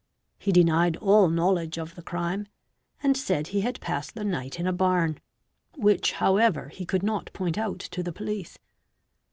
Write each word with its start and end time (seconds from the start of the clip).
He 0.39 0.51
denied 0.51 0.97
all 0.97 1.29
knowledge 1.29 1.77
of 1.77 1.93
the 1.93 2.01
crime 2.01 2.47
and 3.03 3.15
said 3.15 3.49
he 3.49 3.61
had 3.61 3.79
passed 3.81 4.15
the 4.15 4.23
night 4.23 4.59
in 4.59 4.65
a 4.65 4.73
barn, 4.73 5.19
which 5.75 6.13
however 6.13 6.69
he 6.69 6.87
could 6.87 7.03
not 7.03 7.29
point 7.33 7.55
out 7.55 7.77
to 7.77 8.01
the 8.01 8.11
police. 8.11 8.57